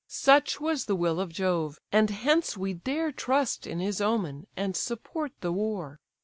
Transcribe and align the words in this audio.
Such 0.07 0.59
was 0.59 0.85
the 0.85 0.95
will 0.95 1.19
of 1.19 1.31
Jove; 1.31 1.77
and 1.91 2.09
hence 2.09 2.57
we 2.57 2.73
dare 2.73 3.11
Trust 3.11 3.67
in 3.67 3.79
his 3.79 4.01
omen, 4.01 4.47
and 4.57 4.75
support 4.75 5.31
the 5.41 5.51
war. 5.51 5.99